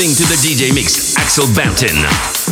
listening 0.00 0.26
to 0.26 0.32
the 0.32 0.64
DJ 0.64 0.74
Mix, 0.74 1.14
Axel 1.18 1.44
Bampton. 1.54 2.49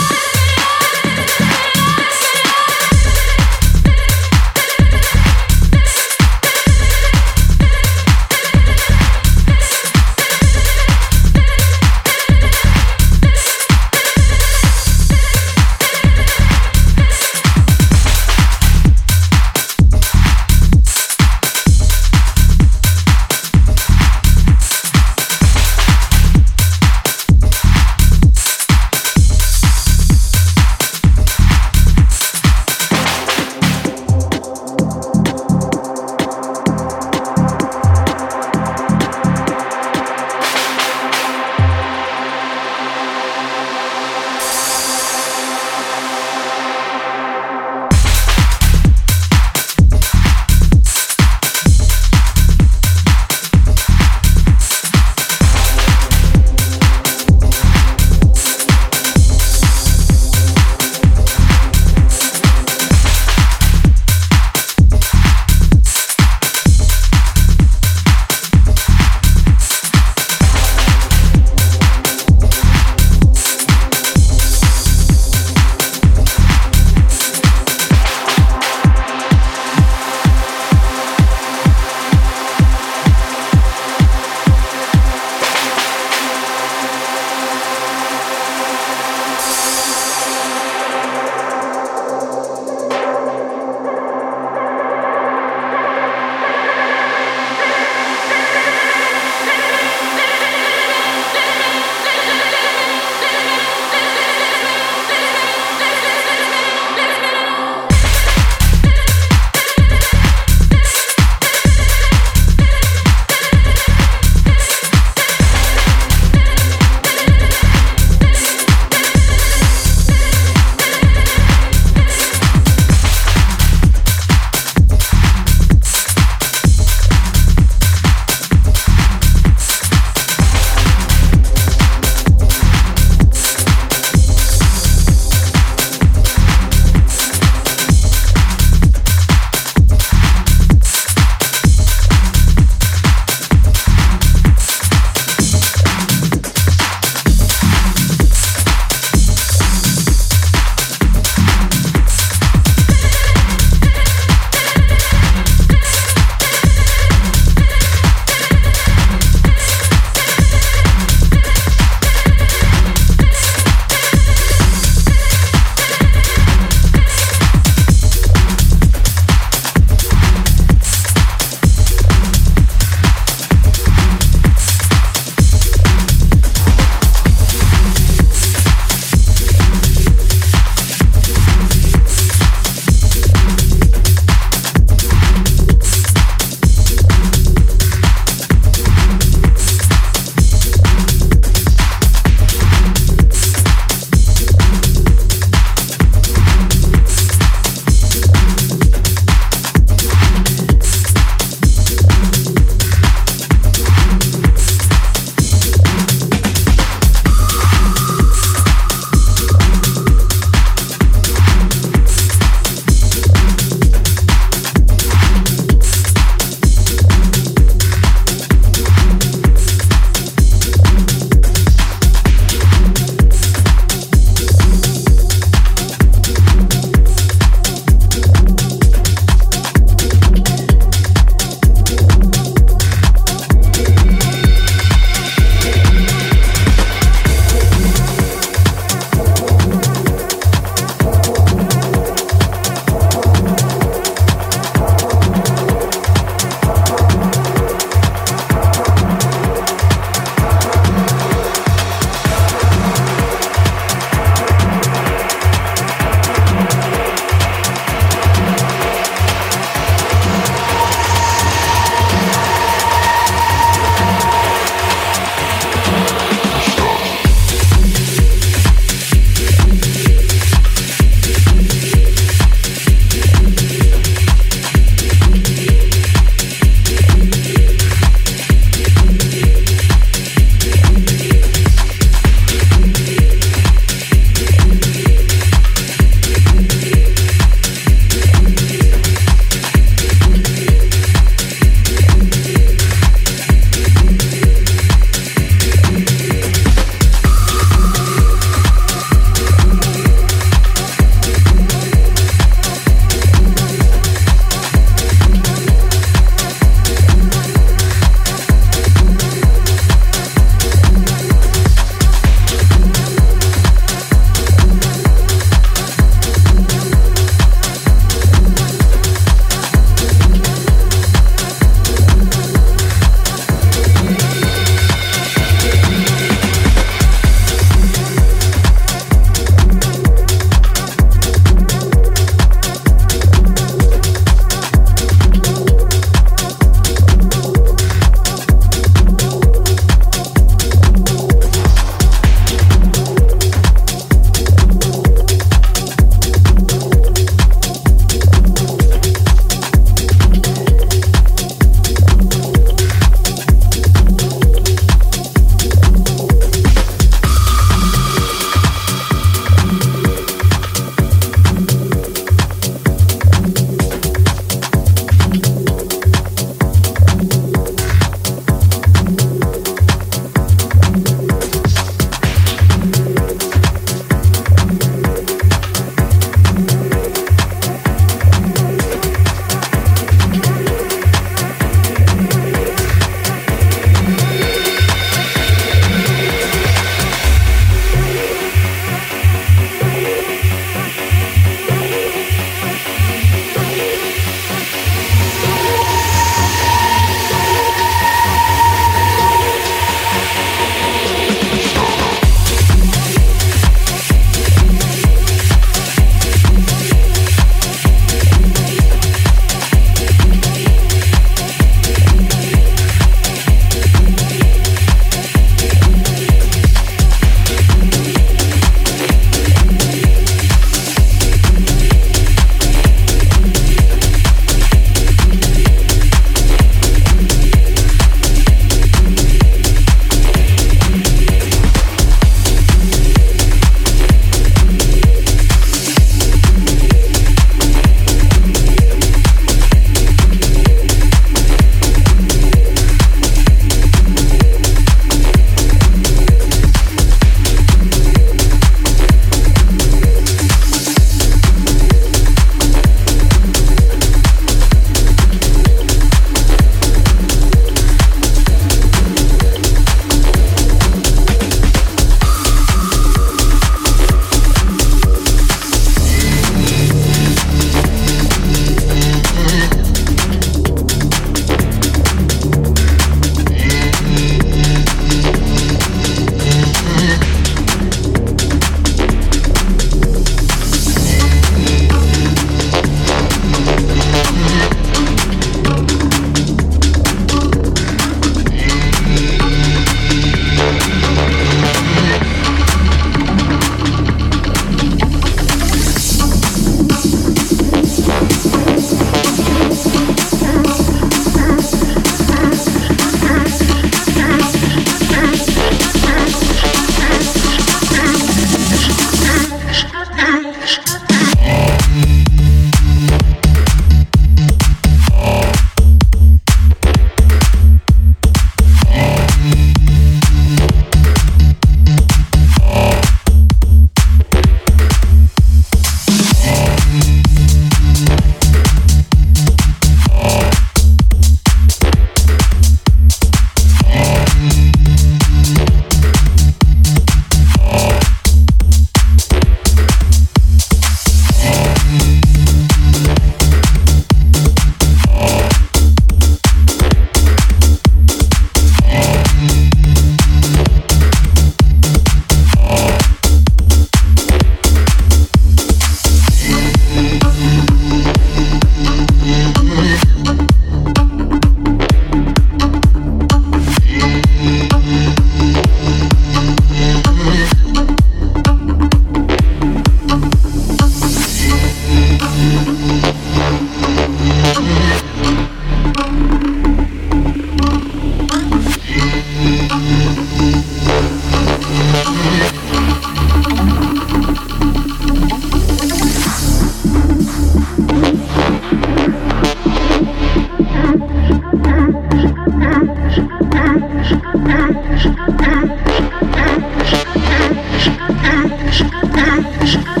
Shut 599.71 599.87
up. 599.87 600.00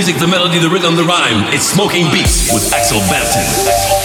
Music, 0.00 0.16
the 0.16 0.26
melody, 0.26 0.58
the 0.58 0.70
rhythm, 0.70 0.96
the 0.96 1.04
rhyme. 1.04 1.52
It's 1.52 1.66
smoking 1.66 2.10
beats 2.10 2.50
with 2.50 2.72
Axel 2.72 3.00
Banton. 3.00 3.99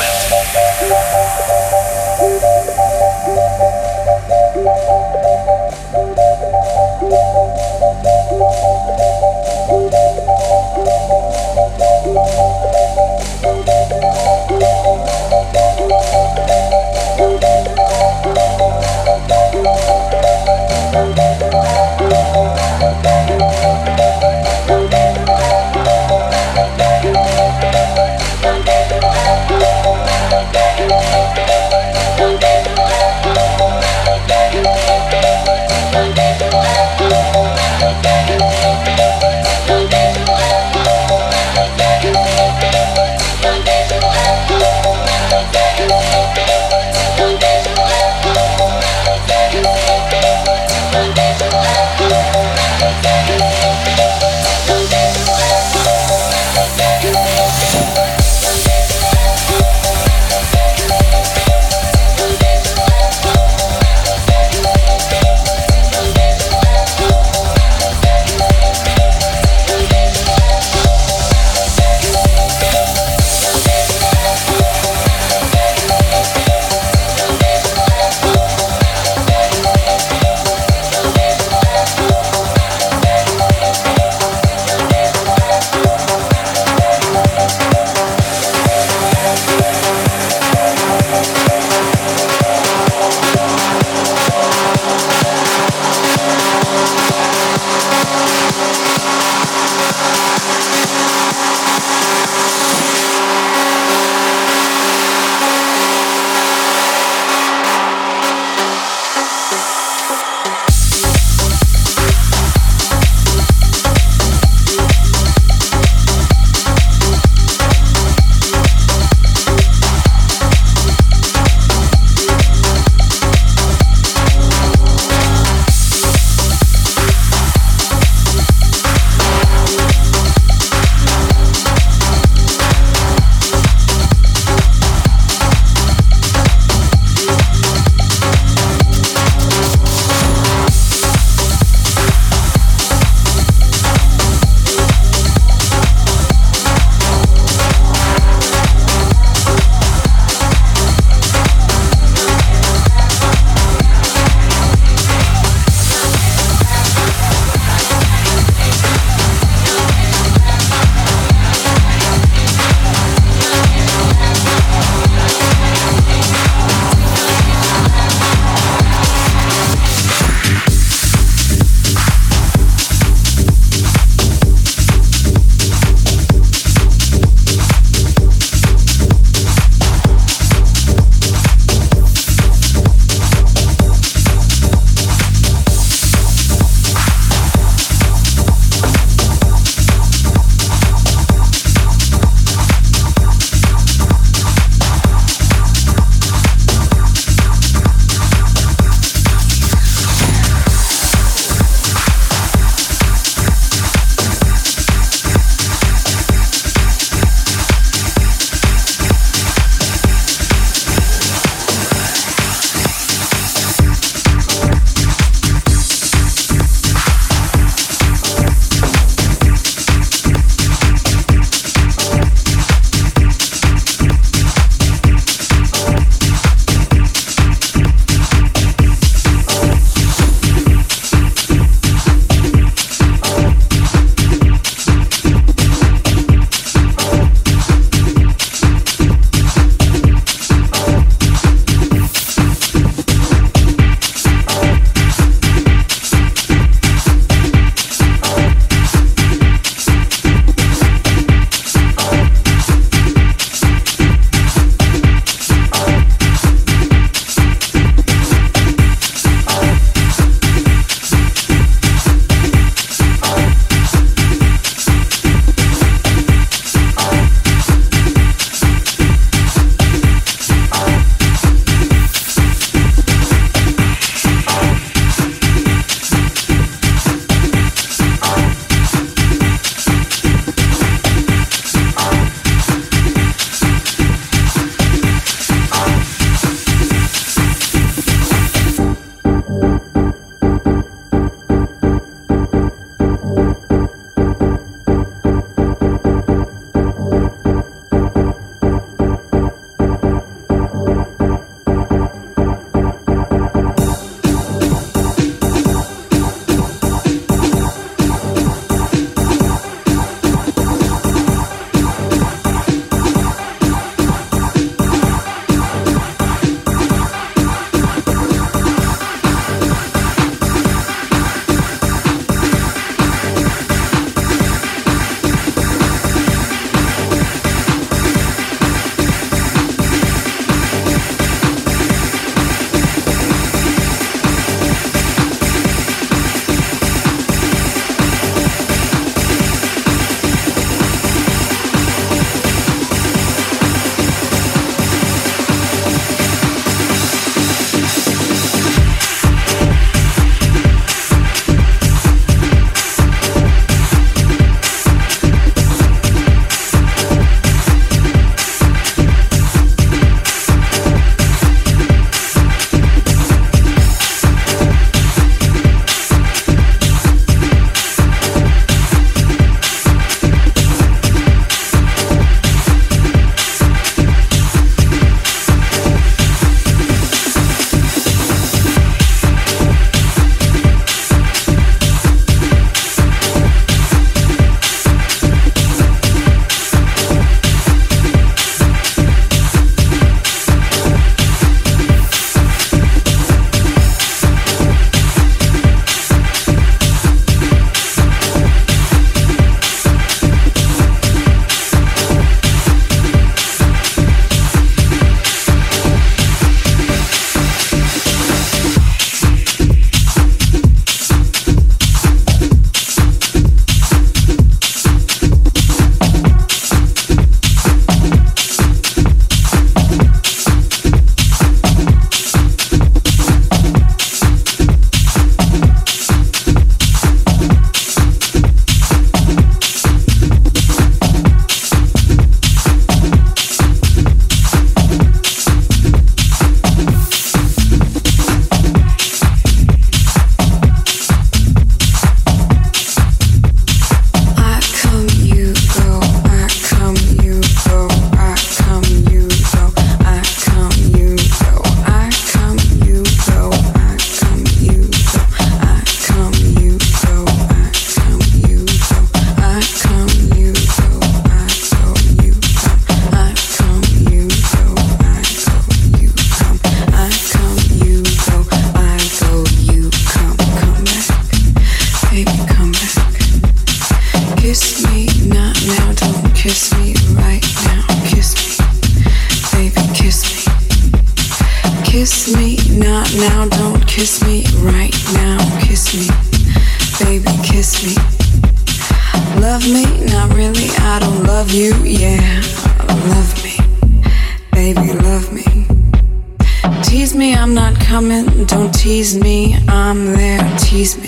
Tease 497.16 497.32
me, 497.32 497.34
I'm 497.34 497.54
not 497.54 497.80
coming, 497.80 498.44
don't 498.44 498.74
tease 498.74 499.18
me, 499.18 499.56
I'm 499.70 500.08
there, 500.08 500.58
tease 500.60 500.98
me, 500.98 501.08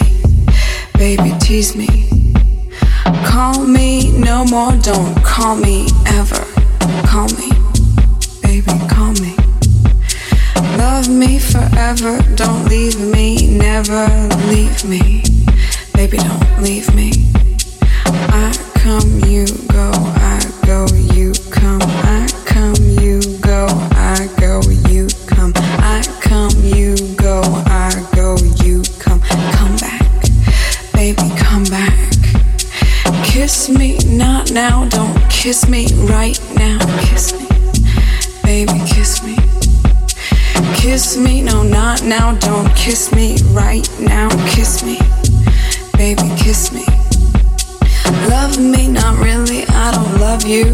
baby, 0.93 1.36
tease 1.38 1.76
me. 1.76 2.32
Call 3.26 3.65
me 3.65 4.17
no 4.17 4.46
more, 4.46 4.72
don't 4.78 5.22
call 5.22 5.58
me 5.58 5.86
ever, 6.06 6.46
call 7.06 7.28
me, 7.36 7.52
baby, 8.41 8.72
call 8.88 9.12
me. 9.20 9.36
Love 10.78 11.10
me 11.10 11.39
forever, 11.39 12.22
don't 12.36 12.63
leave 12.70 12.98
me, 13.02 13.58
never 13.58 14.08
leave 14.48 14.86
me. 14.86 15.24
Baby, 15.93 16.20
don't 16.20 16.63
leave 16.63 16.88
me. 16.96 17.12
I 18.32 18.56
come, 18.76 19.20
you 19.26 19.46
kiss 35.47 35.69
me 35.69 35.88
right 36.03 36.38
now, 36.57 36.77
kiss 37.07 37.31
me, 37.31 37.47
baby, 38.43 38.77
kiss 38.86 39.23
me. 39.23 39.33
Kiss 40.75 41.15
me, 41.15 41.41
no, 41.41 41.63
not 41.63 42.03
now, 42.03 42.36
don't 42.39 42.67
kiss 42.75 43.13
me 43.13 43.38
right 43.53 43.89
now, 43.97 44.27
kiss 44.49 44.83
me, 44.83 44.99
baby, 45.93 46.29
kiss 46.36 46.73
me. 46.73 46.83
Love 48.27 48.60
me, 48.60 48.89
not 48.89 49.23
really, 49.23 49.63
I 49.69 49.91
don't 49.95 50.19
love 50.19 50.45
you, 50.45 50.65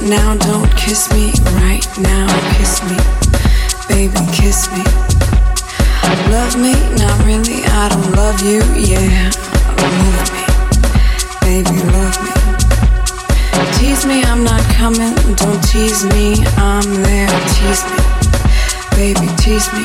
not 0.00 0.08
now, 0.08 0.36
don't 0.36 0.76
kiss 0.76 1.10
me 1.12 1.32
right 1.54 1.86
now. 1.98 2.26
Kiss 2.56 2.82
me, 2.84 2.96
baby, 3.88 4.18
kiss 4.32 4.70
me. 4.72 4.82
Love 6.30 6.56
me, 6.56 6.72
not 6.96 7.24
really, 7.24 7.64
I 7.64 7.88
don't 7.88 8.12
love 8.12 8.40
you, 8.42 8.62
yeah. 8.76 9.30
Love 9.78 10.30
me, 10.32 10.44
baby, 11.40 11.82
love 11.92 12.16
me. 12.22 12.32
Tease 13.78 14.06
me, 14.06 14.22
I'm 14.24 14.44
not 14.44 14.62
coming, 14.74 15.14
don't 15.36 15.62
tease 15.64 16.04
me, 16.04 16.44
I'm 16.56 17.02
there, 17.02 17.28
tease 17.54 17.84
me. 17.84 17.98
Baby, 18.96 19.28
tease 19.36 19.72
me. 19.72 19.84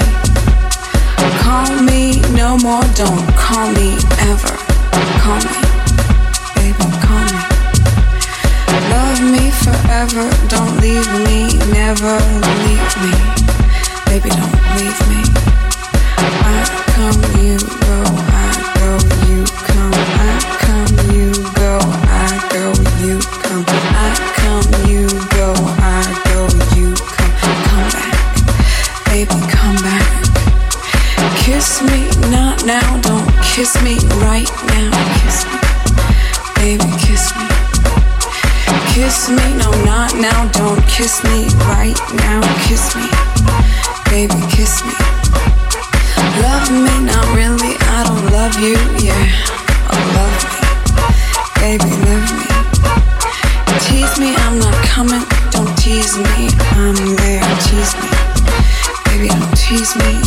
Call 1.43 1.81
me 1.83 2.19
no 2.35 2.57
more, 2.57 2.83
don't 2.95 3.27
call 3.35 3.71
me 3.71 3.95
ever. 4.19 4.57
Call 5.21 5.39
me, 5.39 5.70
Love 8.89 9.21
me 9.21 9.51
forever, 9.51 10.29
don't 10.47 10.77
leave 10.81 11.07
me, 11.27 11.57
never 11.71 12.17
leave 12.65 12.93
me. 13.03 13.13
Baby, 14.07 14.29
don't 14.29 14.59
leave 14.77 14.99
me. 15.09 15.21
I 16.17 16.63
come, 16.93 17.21
you 17.43 17.57
go, 17.59 17.97
I 18.33 18.51
go, 18.79 18.91
you 19.29 19.43
come. 19.67 19.93
I 19.93 20.37
come, 20.65 20.95
you 21.15 21.31
go, 21.55 21.79
I 22.09 22.31
go, 22.51 22.73
you 23.05 23.19
come. 23.43 23.65
I 23.67 24.11
come, 24.39 24.67
you 24.89 25.07
go, 25.37 25.53
I 25.79 26.03
go, 26.29 26.39
you 26.75 26.93
come. 27.15 27.35
Come 27.67 27.89
back, 27.95 29.05
baby, 29.05 29.37
come 29.49 29.77
back. 29.83 30.07
Kiss 31.43 31.81
me, 31.83 32.09
not 32.29 32.65
now, 32.65 32.99
don't 33.01 33.27
kiss 33.43 33.81
me 33.83 33.97
kiss 40.91 41.23
me 41.23 41.47
right 41.71 41.97
now. 42.15 42.41
Kiss 42.67 42.95
me, 42.95 43.07
baby, 44.11 44.39
kiss 44.51 44.83
me. 44.83 44.93
Love 46.43 46.69
me, 46.69 46.93
not 47.07 47.25
really, 47.35 47.75
I 47.79 48.03
don't 48.07 48.25
love 48.31 48.55
you, 48.59 48.75
yeah. 48.99 49.25
Oh, 49.89 50.03
love 50.17 50.35
me, 50.51 50.59
baby, 51.61 51.91
love 52.05 52.27
me. 52.39 52.47
Tease 53.79 54.19
me, 54.19 54.35
I'm 54.35 54.59
not 54.59 54.75
coming, 54.85 55.23
don't 55.51 55.73
tease 55.77 56.17
me, 56.17 56.49
I'm 56.75 56.95
there, 57.15 57.41
tease 57.65 57.95
me. 57.95 58.09
Baby, 59.05 59.27
don't 59.29 59.57
tease 59.57 59.95
me. 59.95 60.20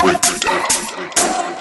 break 0.00 0.16
it 0.16 0.40
down. 0.40 1.59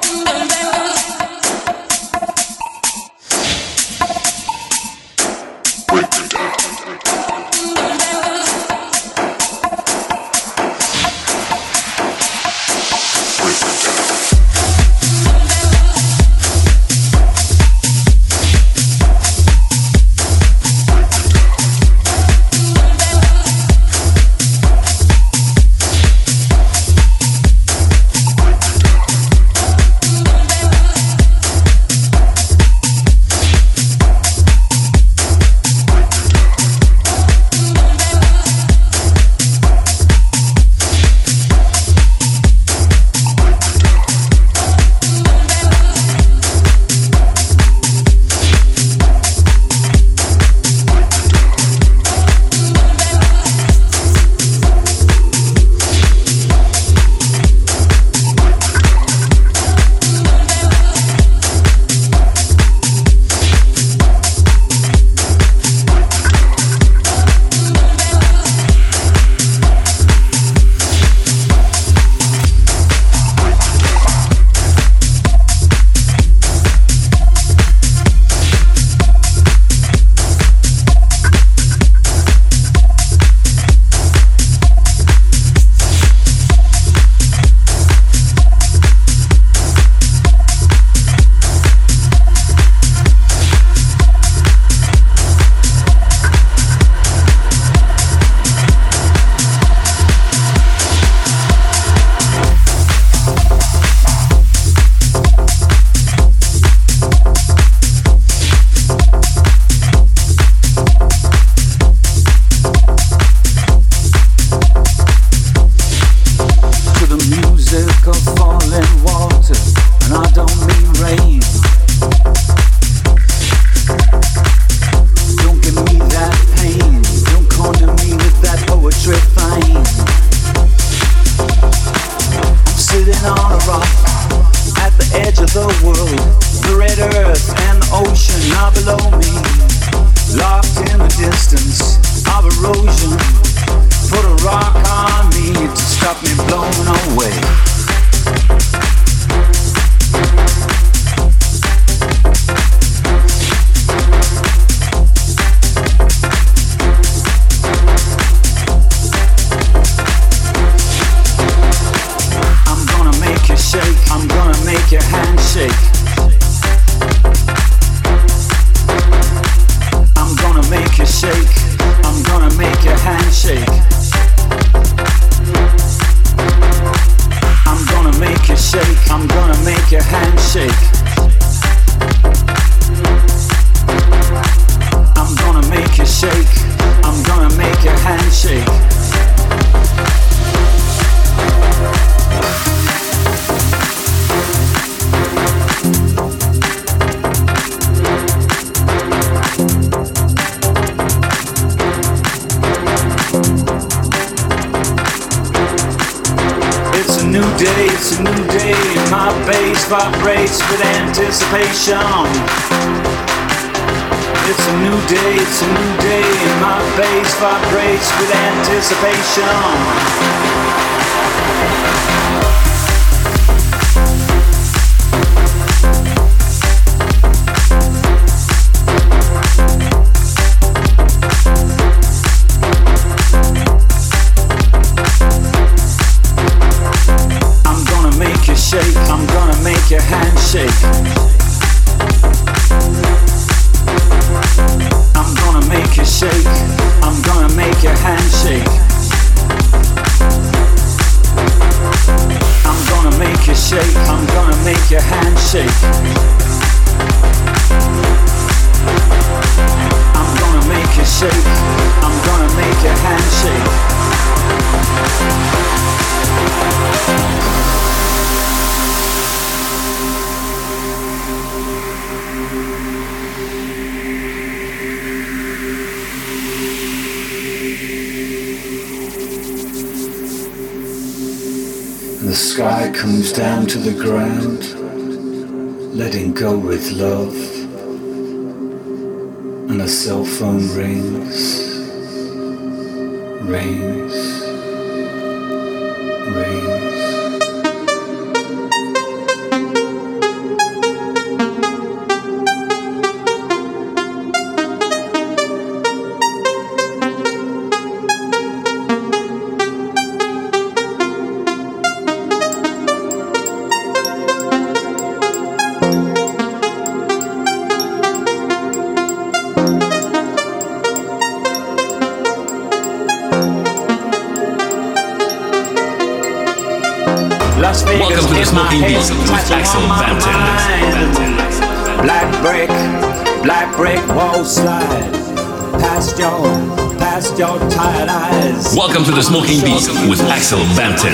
The 339.19 339.23
Smoking 339.25 339.59
Beats 339.65 339.91
with 340.07 340.21
Axel 340.31 340.59
Bampton. 340.79 341.11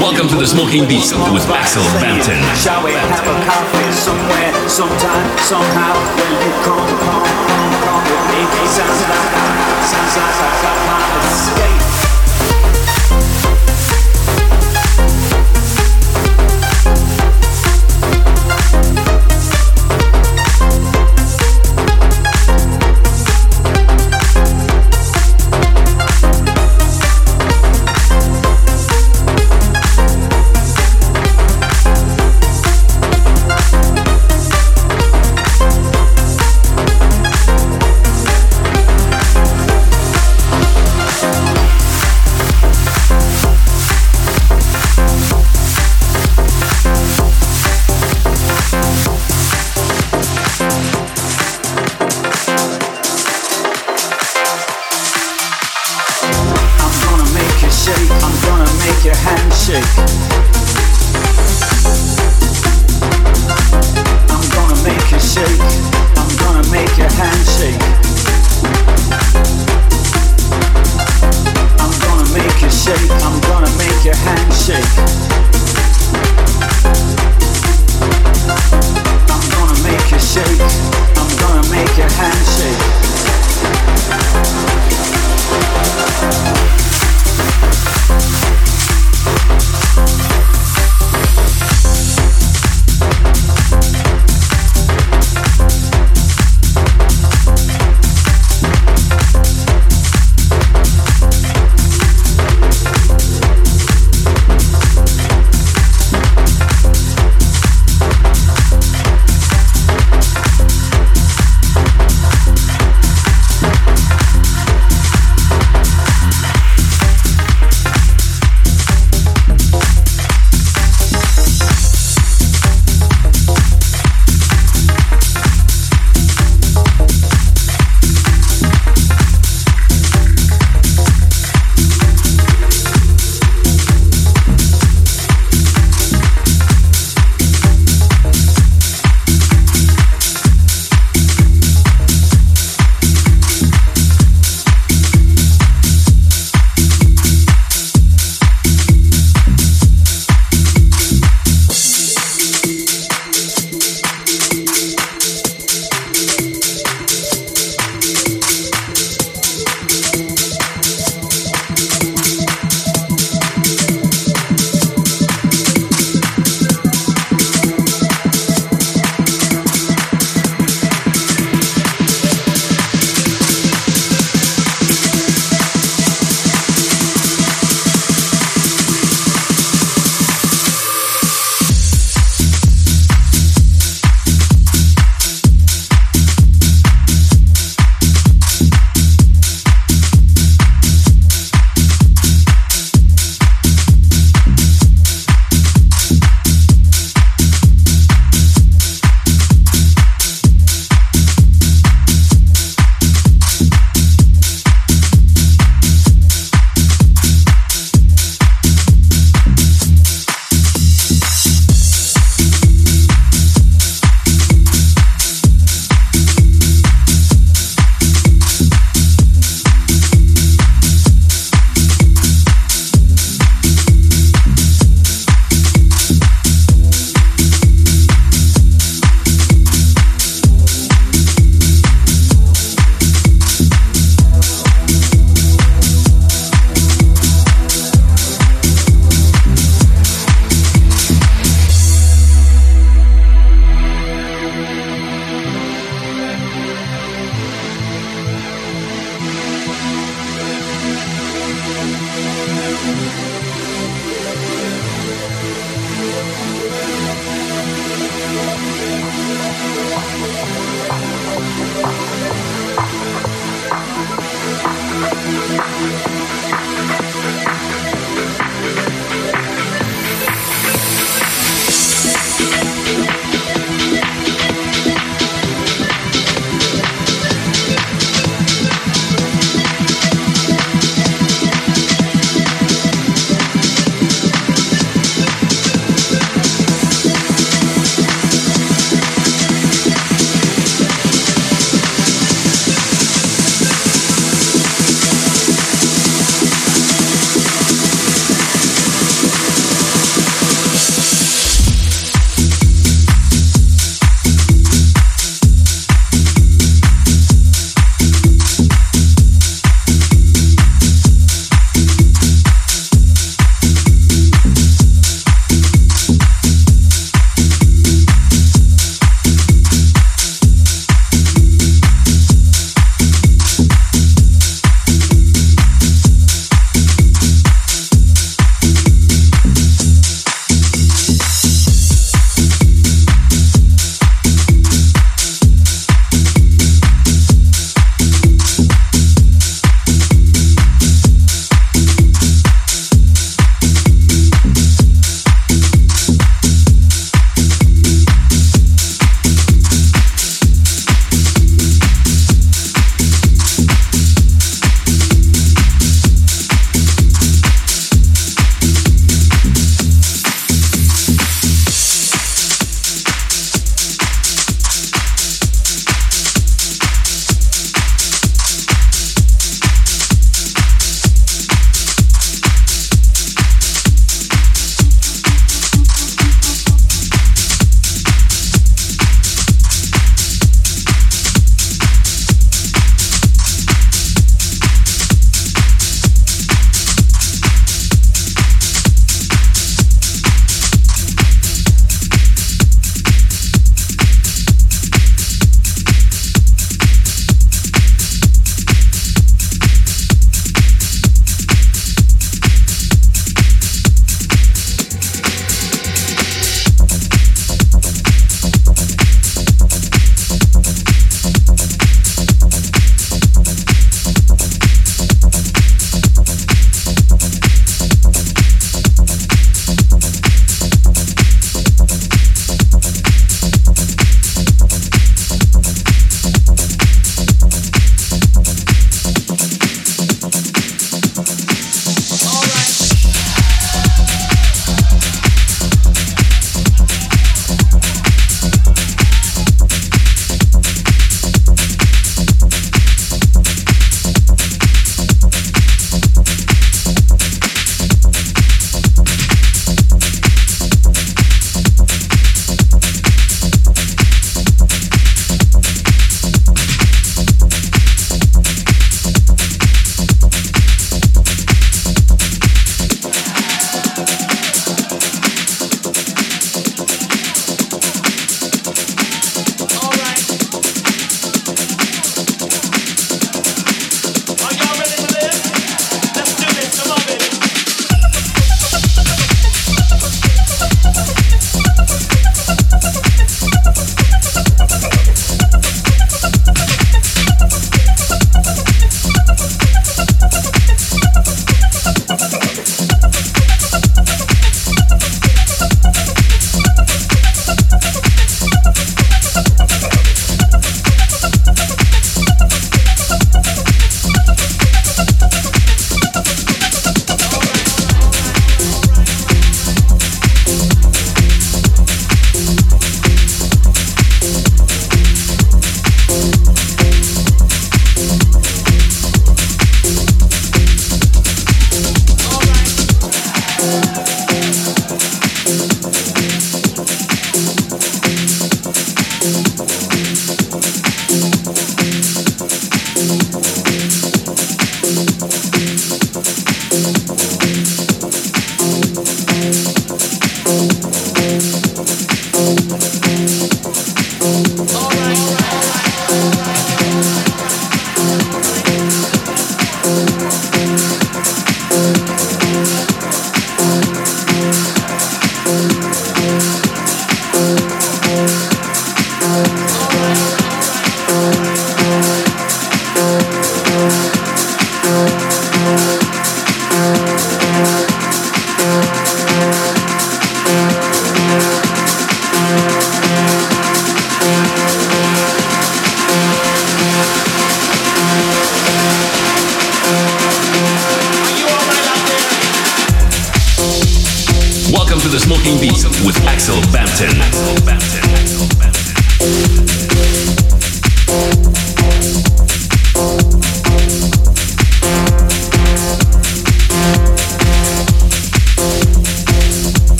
Welcome 0.00 0.28
to 0.28 0.36
the 0.36 0.46
Smoking 0.46 0.88
Beats 0.88 1.12
with 1.12 1.44
Axel 1.50 1.82
Bampton. 2.00 2.40
Shall 2.56 2.82
we 2.82 2.92
have 2.92 3.12
a 3.12 3.36
coffee 3.44 3.92
somewhere, 3.92 4.68
sometime, 4.70 5.38
somehow? 5.44 5.92
When 6.16 6.32
you 6.32 6.52
come, 6.64 6.80
come, 6.80 7.28
come, 7.44 7.76
come 7.84 8.04
with 8.08 8.32
me, 8.32 8.66
sounds 8.72 9.04
like, 9.04 9.28
sounds 9.84 10.16
like, 10.16 10.32
sounds 10.32 11.60
like. 11.60 12.05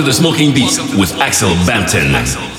To 0.00 0.06
the 0.06 0.12
Smoking 0.12 0.54
Beats 0.54 0.78
with 0.96 1.12
Axel 1.20 1.50
Bampton. 1.66 2.49